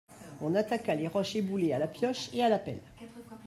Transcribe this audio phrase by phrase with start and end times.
[0.41, 2.81] On attaqua les roches éboulées à la pioche et à la pelle.